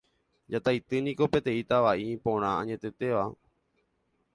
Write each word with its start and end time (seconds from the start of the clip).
Jataity 0.55 0.97
niko 1.07 1.25
peteĩ 1.35 1.61
tava'i 1.75 2.05
iporã 2.17 2.51
añetetéva 2.65 3.25